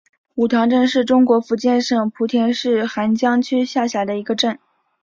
[0.33, 4.57] 梧塘镇是中国福建省莆田市涵江区下辖的一个镇。